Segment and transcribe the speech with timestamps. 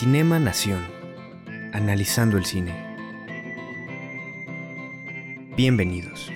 [0.00, 0.82] Cinema Nación.
[1.74, 2.72] Analizando el cine.
[5.58, 6.30] Bienvenidos.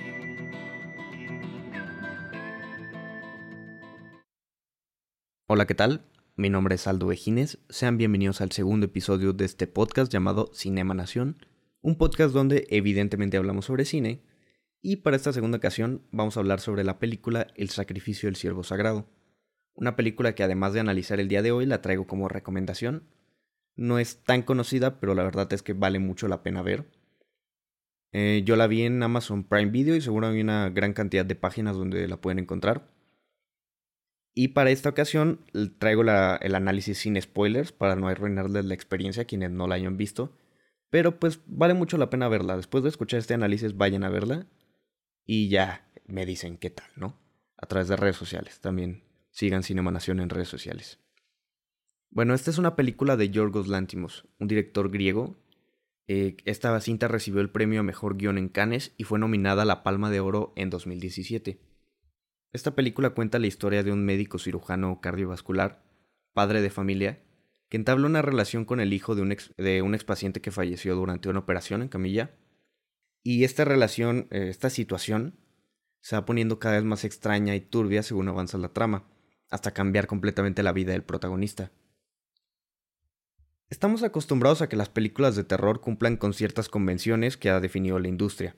[5.47, 6.05] Hola, ¿qué tal?
[6.35, 7.57] Mi nombre es Aldo Ejines.
[7.67, 11.43] Sean bienvenidos al segundo episodio de este podcast llamado Cinema Nación.
[11.81, 14.21] Un podcast donde evidentemente hablamos sobre cine.
[14.83, 18.63] Y para esta segunda ocasión vamos a hablar sobre la película El sacrificio del siervo
[18.63, 19.09] sagrado.
[19.73, 23.05] Una película que además de analizar el día de hoy la traigo como recomendación
[23.75, 26.85] no es tan conocida, pero la verdad es que vale mucho la pena ver.
[28.11, 31.35] Eh, yo la vi en Amazon Prime Video y seguro hay una gran cantidad de
[31.35, 32.87] páginas donde la pueden encontrar.
[34.33, 35.45] Y para esta ocasión
[35.79, 39.97] traigo el análisis sin spoilers para no arruinarles la experiencia a quienes no la hayan
[39.97, 40.35] visto.
[40.89, 42.55] Pero pues vale mucho la pena verla.
[42.57, 44.45] Después de escuchar este análisis vayan a verla
[45.25, 47.17] y ya me dicen qué tal, ¿no?
[47.57, 48.59] A través de redes sociales.
[48.59, 50.99] También sigan Cinema Nación en redes sociales.
[52.15, 55.35] Bueno, esta es una película de Yorgos Lantimos, un director griego.
[56.07, 59.65] Eh, esta cinta recibió el premio a Mejor Guión en Cannes y fue nominada a
[59.65, 61.59] la Palma de Oro en 2017.
[62.53, 65.83] Esta película cuenta la historia de un médico cirujano cardiovascular,
[66.31, 67.21] padre de familia,
[67.67, 70.95] que entabla una relación con el hijo de un, ex, de un expaciente que falleció
[70.95, 72.31] durante una operación en camilla.
[73.23, 75.37] Y esta relación, eh, esta situación,
[75.99, 79.05] se va poniendo cada vez más extraña y turbia según avanza la trama,
[79.49, 81.73] hasta cambiar completamente la vida del protagonista.
[83.69, 87.97] Estamos acostumbrados a que las películas de terror cumplan con ciertas convenciones que ha definido
[87.97, 88.55] la industria.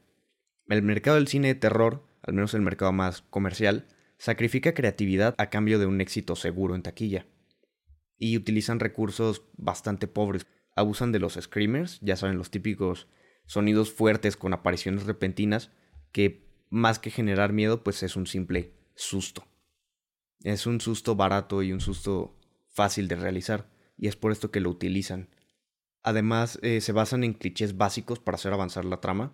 [0.67, 3.87] El mercado del cine de terror, al menos el mercado más comercial,
[4.17, 7.25] sacrifica creatividad a cambio de un éxito seguro en taquilla.
[8.17, 10.45] Y utilizan recursos bastante pobres.
[10.75, 13.07] Abusan de los screamers, ya saben, los típicos
[13.45, 15.71] sonidos fuertes con apariciones repentinas,
[16.11, 19.47] que más que generar miedo, pues es un simple susto.
[20.43, 22.37] Es un susto barato y un susto
[22.67, 25.29] fácil de realizar y es por esto que lo utilizan.
[26.03, 29.33] Además, eh, se basan en clichés básicos para hacer avanzar la trama.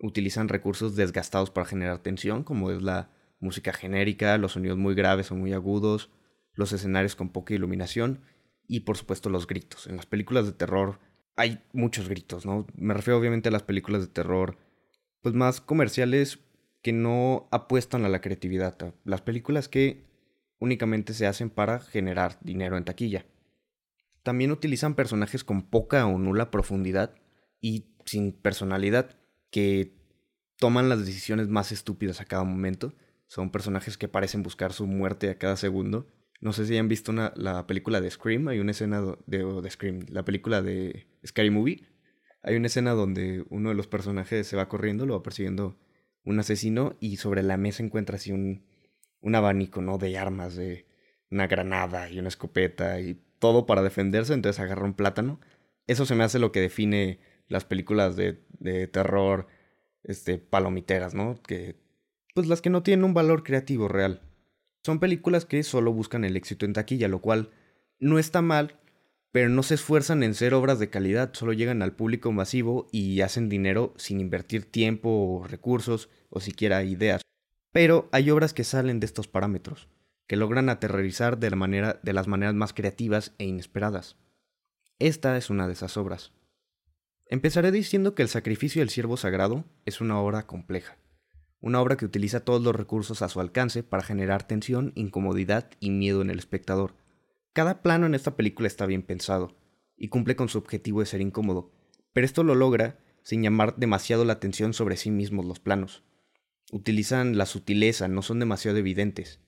[0.00, 5.30] Utilizan recursos desgastados para generar tensión, como es la música genérica, los sonidos muy graves
[5.30, 6.10] o muy agudos,
[6.54, 8.22] los escenarios con poca iluminación
[8.66, 9.86] y por supuesto los gritos.
[9.86, 11.00] En las películas de terror
[11.36, 12.66] hay muchos gritos, ¿no?
[12.74, 14.56] Me refiero obviamente a las películas de terror
[15.20, 16.38] pues más comerciales
[16.82, 20.04] que no apuestan a la creatividad, las películas que
[20.58, 23.26] únicamente se hacen para generar dinero en taquilla.
[24.24, 27.14] También utilizan personajes con poca o nula profundidad
[27.60, 29.16] y sin personalidad
[29.50, 29.94] que
[30.58, 32.94] toman las decisiones más estúpidas a cada momento.
[33.26, 36.08] Son personajes que parecen buscar su muerte a cada segundo.
[36.40, 38.48] No sé si han visto la película de Scream.
[38.48, 41.86] Hay una escena de, de Scream, la película de Scary Movie.
[42.42, 45.78] Hay una escena donde uno de los personajes se va corriendo, lo va persiguiendo
[46.24, 48.64] un asesino y sobre la mesa encuentra así un,
[49.20, 49.98] un abanico, ¿no?
[49.98, 50.86] De armas, de
[51.30, 55.40] una granada y una escopeta y todo para defenderse, entonces agarra un plátano.
[55.86, 58.40] Eso se me hace lo que define las películas de,
[58.88, 59.46] terror,
[60.02, 61.40] este, palomiteras, ¿no?
[61.42, 61.76] Que,
[62.34, 64.22] pues las que no tienen un valor creativo real.
[64.84, 67.50] Son películas que solo buscan el éxito en taquilla, lo cual
[67.98, 68.78] no está mal,
[69.32, 73.20] pero no se esfuerzan en ser obras de calidad, solo llegan al público masivo y
[73.20, 77.22] hacen dinero sin invertir tiempo o recursos o siquiera ideas.
[77.72, 79.88] Pero hay obras que salen de estos parámetros
[80.26, 84.16] que logran aterrorizar de, la manera, de las maneras más creativas e inesperadas.
[84.98, 86.32] Esta es una de esas obras.
[87.26, 90.98] Empezaré diciendo que El sacrificio del siervo sagrado es una obra compleja,
[91.60, 95.90] una obra que utiliza todos los recursos a su alcance para generar tensión, incomodidad y
[95.90, 96.94] miedo en el espectador.
[97.52, 99.56] Cada plano en esta película está bien pensado,
[99.96, 101.72] y cumple con su objetivo de ser incómodo,
[102.12, 106.02] pero esto lo logra sin llamar demasiado la atención sobre sí mismos los planos.
[106.72, 109.40] Utilizan la sutileza, no son demasiado evidentes,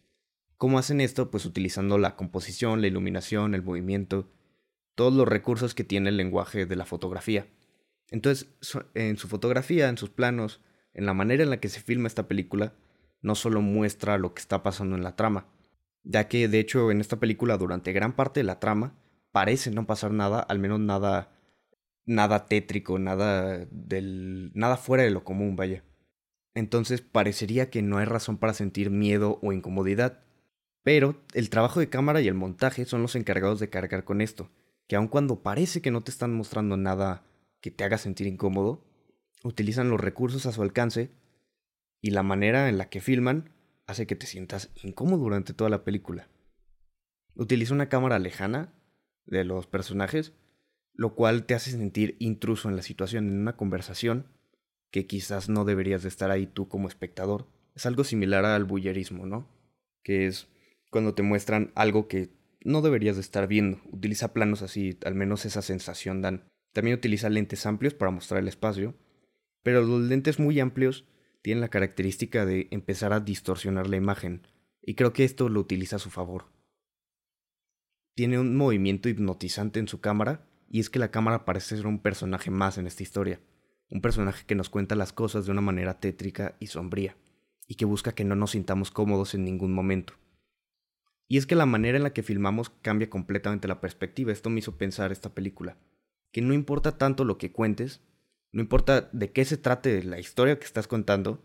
[0.57, 1.31] ¿Cómo hacen esto?
[1.31, 4.31] Pues utilizando la composición, la iluminación, el movimiento,
[4.95, 7.47] todos los recursos que tiene el lenguaje de la fotografía.
[8.11, 8.49] Entonces,
[8.95, 10.61] en su fotografía, en sus planos,
[10.95, 12.75] en la manera en la que se filma esta película,
[13.21, 15.47] no solo muestra lo que está pasando en la trama,
[16.05, 18.95] ya que de hecho en esta película durante gran parte de la trama
[19.33, 21.33] parece no pasar nada, al menos nada
[22.07, 25.85] nada tétrico, nada del nada fuera de lo común, vaya.
[26.55, 30.26] Entonces parecería que no hay razón para sentir miedo o incomodidad.
[30.87, 34.53] Pero el trabajo de cámara y el montaje son los encargados de cargar con esto,
[34.87, 37.27] que aun cuando parece que no te están mostrando nada
[37.61, 38.85] que te haga sentir incómodo,
[39.43, 41.11] utilizan los recursos a su alcance
[42.01, 43.51] y la manera en la que filman
[43.89, 46.29] hace que te sientas incómodo durante toda la película.
[47.35, 48.73] Utiliza una cámara lejana
[49.25, 50.35] de los personajes,
[50.93, 54.29] lo cual te hace sentir intruso en la situación, en una conversación
[54.93, 57.49] que quizás no deberías de estar ahí tú como espectador.
[57.75, 59.49] Es algo similar al bullerismo, ¿no?
[60.05, 60.47] Que es
[60.91, 62.31] cuando te muestran algo que
[62.63, 63.81] no deberías de estar viendo.
[63.91, 66.49] Utiliza planos así, al menos esa sensación dan.
[66.73, 68.95] También utiliza lentes amplios para mostrar el espacio,
[69.63, 71.07] pero los lentes muy amplios
[71.43, 74.47] tienen la característica de empezar a distorsionar la imagen,
[74.83, 76.47] y creo que esto lo utiliza a su favor.
[78.15, 82.01] Tiene un movimiento hipnotizante en su cámara, y es que la cámara parece ser un
[82.01, 83.41] personaje más en esta historia
[83.91, 87.17] un personaje que nos cuenta las cosas de una manera tétrica y sombría,
[87.67, 90.15] y que busca que no nos sintamos cómodos en ningún momento.
[91.29, 94.33] Y es que la manera en la que filmamos cambia completamente la perspectiva.
[94.33, 95.77] Esto me hizo pensar esta película.
[96.33, 98.01] Que no importa tanto lo que cuentes,
[98.53, 101.43] no importa de qué se trate la historia que estás contando,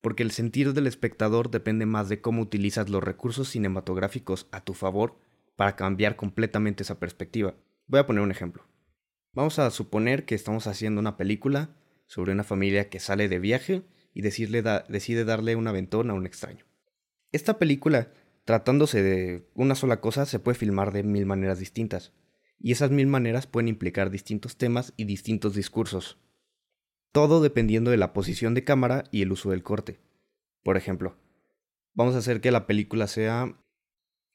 [0.00, 4.74] porque el sentir del espectador depende más de cómo utilizas los recursos cinematográficos a tu
[4.74, 5.16] favor
[5.56, 7.54] para cambiar completamente esa perspectiva.
[7.86, 8.66] Voy a poner un ejemplo.
[9.32, 11.70] Vamos a suponer que estamos haciendo una película
[12.06, 13.82] sobre una familia que sale de viaje
[14.12, 16.64] y decide darle un aventón a un extraño.
[17.32, 18.12] Esta película,
[18.44, 22.12] tratándose de una sola cosa, se puede filmar de mil maneras distintas,
[22.58, 26.18] y esas mil maneras pueden implicar distintos temas y distintos discursos.
[27.12, 30.00] Todo dependiendo de la posición de cámara y el uso del corte.
[30.62, 31.16] Por ejemplo,
[31.92, 33.56] vamos a hacer que la película sea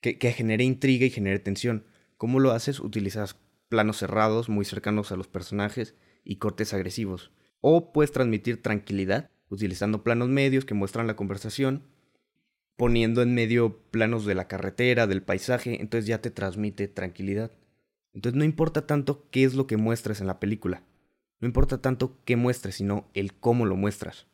[0.02, 1.86] que, genere intriga y genere tensión.
[2.18, 2.80] ¿Cómo lo haces?
[2.80, 7.32] Utilizas planos cerrados muy cercanos a los personajes y cortes agresivos.
[7.62, 11.84] O puedes transmitir tranquilidad utilizando planos medios que muestran la conversación,
[12.80, 17.52] poniendo en medio planos de la carretera, del paisaje, entonces ya te transmite tranquilidad.
[18.14, 20.82] Entonces no importa tanto qué es lo que muestres en la película,
[21.42, 24.28] no importa tanto qué muestres, sino el cómo lo muestras.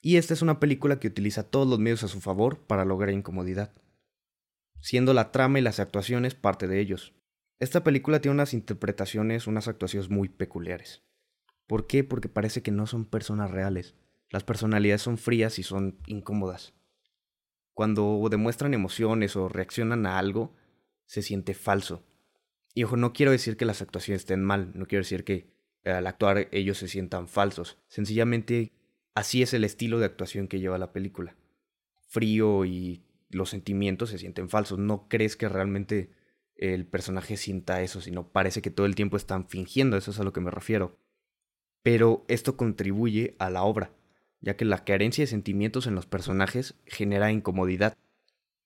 [0.00, 3.12] Y esta es una película que utiliza todos los medios a su favor para lograr
[3.12, 3.70] incomodidad,
[4.80, 7.12] siendo la trama y las actuaciones parte de ellos.
[7.58, 11.02] Esta película tiene unas interpretaciones, unas actuaciones muy peculiares.
[11.66, 12.02] ¿Por qué?
[12.02, 13.94] Porque parece que no son personas reales.
[14.30, 16.79] Las personalidades son frías y son incómodas.
[17.80, 20.54] Cuando demuestran emociones o reaccionan a algo,
[21.06, 22.04] se siente falso.
[22.74, 25.54] Y ojo, no quiero decir que las actuaciones estén mal, no quiero decir que
[25.86, 27.78] al actuar ellos se sientan falsos.
[27.88, 28.74] Sencillamente,
[29.14, 31.38] así es el estilo de actuación que lleva la película.
[32.06, 34.78] Frío y los sentimientos se sienten falsos.
[34.78, 36.10] No crees que realmente
[36.56, 40.24] el personaje sienta eso, sino parece que todo el tiempo están fingiendo, eso es a
[40.24, 40.98] lo que me refiero.
[41.82, 43.94] Pero esto contribuye a la obra,
[44.40, 47.96] ya que la carencia de sentimientos en los personajes genera incomodidad.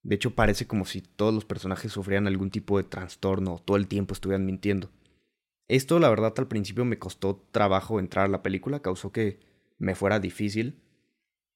[0.03, 3.76] De hecho, parece como si todos los personajes sufrieran algún tipo de trastorno o todo
[3.76, 4.91] el tiempo estuvieran mintiendo.
[5.67, 9.41] Esto, la verdad, al principio me costó trabajo entrar a la película, causó que
[9.79, 10.81] me fuera difícil.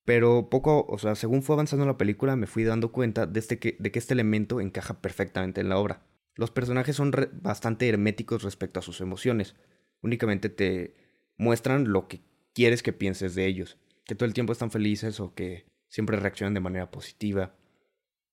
[0.04, 3.58] Pero poco, o sea, según fue avanzando la película, me fui dando cuenta de, este
[3.58, 6.06] que, de que este elemento encaja perfectamente en la obra.
[6.34, 7.12] Los personajes son
[7.42, 9.54] bastante herméticos respecto a sus emociones.
[10.00, 10.94] Únicamente te
[11.36, 12.22] muestran lo que
[12.54, 13.76] quieres que pienses de ellos.
[14.08, 17.54] Que todo el tiempo están felices o que siempre reaccionan de manera positiva.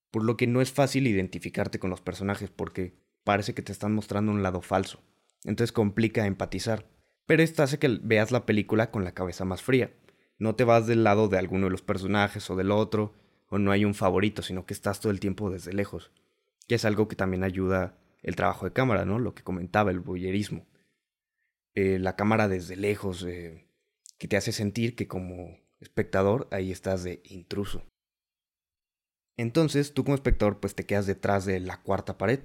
[0.10, 3.94] Por lo que no es fácil identificarte con los personajes porque parece que te están
[3.94, 5.04] mostrando un lado falso.
[5.44, 6.88] Entonces complica empatizar.
[7.28, 9.94] Pero esto hace que veas la película con la cabeza más fría.
[10.40, 13.14] No te vas del lado de alguno de los personajes o del otro,
[13.48, 16.12] o no hay un favorito, sino que estás todo el tiempo desde lejos
[16.68, 19.20] que es algo que también ayuda el trabajo de cámara, ¿no?
[19.20, 20.66] Lo que comentaba, el boyerismo.
[21.76, 23.68] Eh, la cámara desde lejos, eh,
[24.18, 27.84] que te hace sentir que como espectador ahí estás de intruso.
[29.38, 32.40] Entonces, tú como espectador, pues te quedas detrás de la cuarta pared.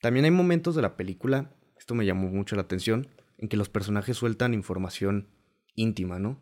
[0.00, 3.08] También hay momentos de la película, esto me llamó mucho la atención,
[3.38, 5.28] en que los personajes sueltan información
[5.74, 6.40] íntima, ¿no?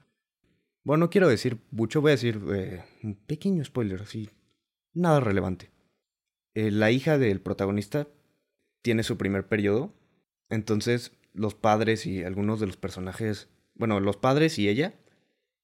[0.82, 4.30] Bueno, no quiero decir mucho, voy a decir eh, un pequeño spoiler, así,
[4.94, 5.70] nada relevante.
[6.54, 8.08] Eh, la hija del protagonista
[8.82, 9.94] tiene su primer periodo,
[10.48, 14.94] entonces los padres y algunos de los personajes, bueno, los padres y ella,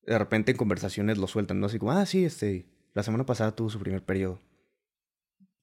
[0.05, 1.67] de repente en conversaciones lo sueltan, ¿no?
[1.67, 4.41] Así como, ah, sí, este, la semana pasada tuvo su primer periodo.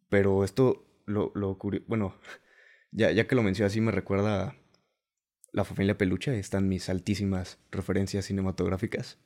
[0.09, 2.15] Pero esto, lo, lo bueno,
[2.91, 4.55] ya, ya que lo mencioné así me recuerda a
[5.51, 9.19] la familia Peluche, están mis altísimas referencias cinematográficas.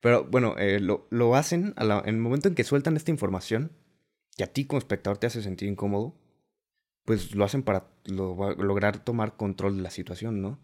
[0.00, 3.72] Pero bueno, eh, lo, lo, hacen en el momento en que sueltan esta información,
[4.36, 6.16] que a ti como espectador te hace sentir incómodo,
[7.04, 10.60] pues lo hacen para lograr tomar control de la situación, ¿no?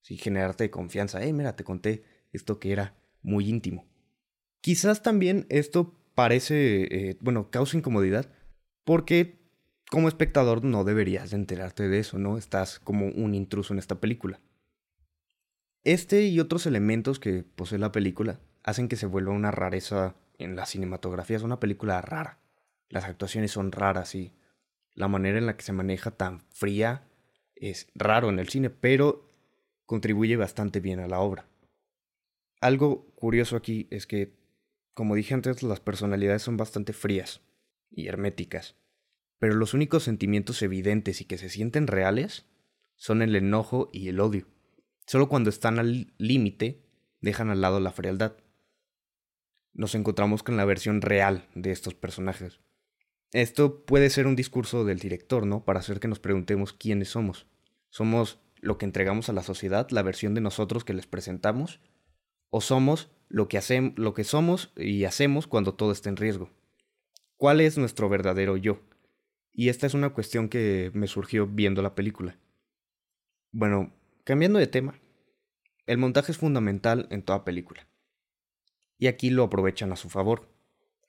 [0.00, 1.20] Sí, generarte confianza.
[1.22, 3.86] Hey, mira, te conté esto que era muy íntimo.
[4.60, 8.30] Quizás también esto parece, eh, bueno, causa incomodidad,
[8.84, 9.40] porque
[9.90, 12.38] como espectador no deberías de enterarte de eso, ¿no?
[12.38, 14.40] Estás como un intruso en esta película.
[15.82, 20.56] Este y otros elementos que posee la película hacen que se vuelva una rareza en
[20.56, 21.36] la cinematografía.
[21.36, 22.38] Es una película rara.
[22.88, 24.32] Las actuaciones son raras y
[24.94, 27.08] la manera en la que se maneja tan fría
[27.54, 29.26] es raro en el cine, pero
[29.86, 31.46] contribuye bastante bien a la obra.
[32.60, 34.34] Algo curioso aquí es que,
[34.94, 37.42] como dije antes, las personalidades son bastante frías
[37.88, 38.74] y herméticas,
[39.38, 42.46] pero los únicos sentimientos evidentes y que se sienten reales
[42.96, 44.48] son el enojo y el odio.
[45.06, 46.82] Solo cuando están al límite
[47.20, 48.36] dejan al lado la frialdad.
[49.72, 52.60] Nos encontramos con la versión real de estos personajes.
[53.32, 55.64] Esto puede ser un discurso del director, ¿no?
[55.64, 57.46] Para hacer que nos preguntemos quiénes somos.
[57.88, 61.80] ¿Somos lo que entregamos a la sociedad, la versión de nosotros que les presentamos?
[62.50, 66.50] ¿O somos lo que, hacemos, lo que somos y hacemos cuando todo está en riesgo?
[67.36, 68.80] ¿Cuál es nuestro verdadero yo?
[69.52, 72.38] Y esta es una cuestión que me surgió viendo la película.
[73.52, 73.92] Bueno,
[74.30, 75.00] Cambiando de tema,
[75.86, 77.88] el montaje es fundamental en toda película.
[78.96, 80.54] Y aquí lo aprovechan a su favor.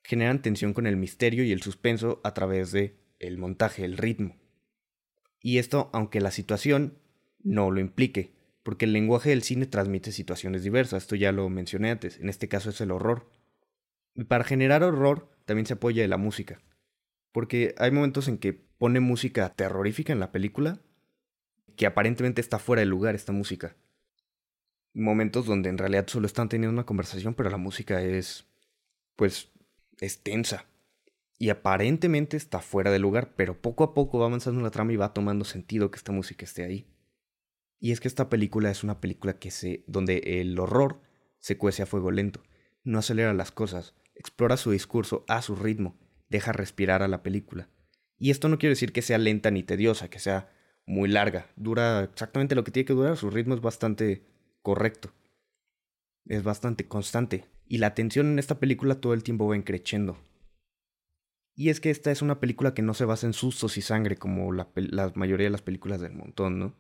[0.03, 4.37] Generan tensión con el misterio y el suspenso a través de el montaje, el ritmo.
[5.39, 6.97] Y esto aunque la situación
[7.43, 11.91] no lo implique, porque el lenguaje del cine transmite situaciones diversas, esto ya lo mencioné
[11.91, 13.29] antes, en este caso es el horror.
[14.15, 16.61] Y para generar horror también se apoya de la música,
[17.31, 20.79] porque hay momentos en que pone música terrorífica en la película
[21.75, 23.75] que aparentemente está fuera de lugar esta música.
[24.93, 28.45] Momentos donde en realidad solo están teniendo una conversación, pero la música es,
[29.15, 29.49] pues,
[29.99, 30.65] es tensa.
[31.39, 34.97] Y aparentemente está fuera de lugar, pero poco a poco va avanzando la trama y
[34.97, 36.90] va tomando sentido que esta música esté ahí.
[37.81, 41.01] Y es que esta película es una película que se, donde el horror
[41.39, 42.43] se cuece a fuego lento,
[42.83, 45.97] no acelera las cosas, explora su discurso a su ritmo,
[46.29, 47.69] deja respirar a la película.
[48.19, 50.51] Y esto no quiere decir que sea lenta ni tediosa, que sea
[50.85, 51.47] muy larga.
[51.55, 53.17] Dura exactamente lo que tiene que durar.
[53.17, 54.27] Su ritmo es bastante
[54.61, 55.11] correcto.
[56.27, 57.45] Es bastante constante.
[57.67, 60.19] Y la tensión en esta película todo el tiempo va increciendo.
[61.55, 64.17] Y es que esta es una película que no se basa en sustos y sangre
[64.17, 66.75] como la, la mayoría de las películas del montón, ¿no?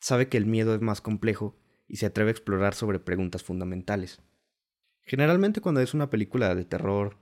[0.00, 4.20] Sabe que el miedo es más complejo y se atreve a explorar sobre preguntas fundamentales.
[5.02, 7.16] Generalmente cuando es una película de terror,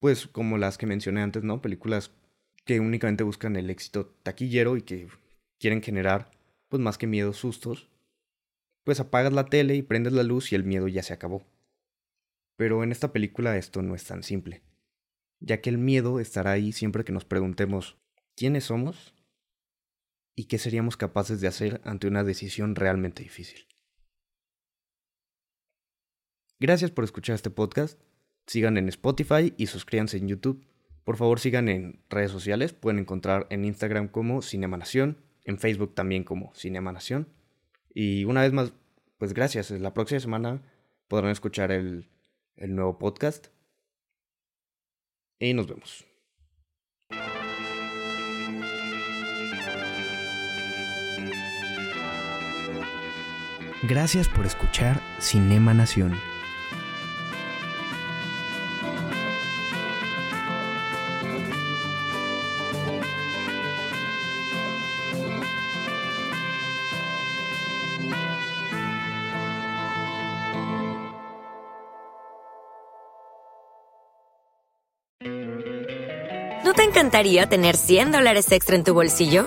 [0.00, 1.62] pues como las que mencioné antes, ¿no?
[1.62, 2.12] Películas
[2.64, 5.08] que únicamente buscan el éxito taquillero y que
[5.58, 6.30] quieren generar,
[6.68, 7.88] pues más que miedo, sustos,
[8.84, 11.46] pues apagas la tele y prendes la luz y el miedo ya se acabó.
[12.56, 14.62] Pero en esta película esto no es tan simple,
[15.40, 17.96] ya que el miedo estará ahí siempre que nos preguntemos
[18.36, 19.14] quiénes somos
[20.36, 23.66] y qué seríamos capaces de hacer ante una decisión realmente difícil.
[26.60, 28.00] Gracias por escuchar este podcast.
[28.46, 30.64] Sigan en Spotify y suscríbanse en YouTube.
[31.02, 32.72] Por favor sigan en redes sociales.
[32.72, 37.28] Pueden encontrar en Instagram como Cinema Nación en Facebook también como Cinema Nación.
[37.94, 38.74] Y una vez más,
[39.16, 39.70] pues gracias.
[39.70, 40.62] La próxima semana
[41.08, 42.10] podrán escuchar el,
[42.56, 43.46] el nuevo podcast.
[45.38, 46.15] Y nos vemos.
[53.88, 56.18] Gracias por escuchar Cinema Nación.
[76.64, 79.46] ¿No te encantaría tener 100 dólares extra en tu bolsillo?